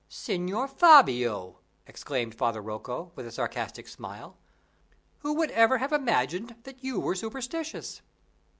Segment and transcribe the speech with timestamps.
[0.09, 4.35] "Signor Fabio!" exclaimed Father Rocco, with a sarcastic smile,
[5.19, 8.01] "who would ever have imagined that you were superstitious?"